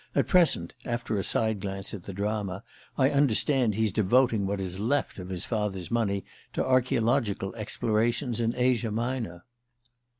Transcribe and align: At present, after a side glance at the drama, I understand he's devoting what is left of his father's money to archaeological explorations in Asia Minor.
At 0.15 0.25
present, 0.25 0.73
after 0.83 1.15
a 1.15 1.23
side 1.23 1.59
glance 1.61 1.93
at 1.93 2.05
the 2.05 2.13
drama, 2.13 2.63
I 2.97 3.11
understand 3.11 3.75
he's 3.75 3.91
devoting 3.91 4.47
what 4.47 4.59
is 4.59 4.79
left 4.79 5.19
of 5.19 5.29
his 5.29 5.45
father's 5.45 5.91
money 5.91 6.25
to 6.53 6.65
archaeological 6.65 7.53
explorations 7.53 8.41
in 8.41 8.55
Asia 8.55 8.89
Minor. 8.89 9.45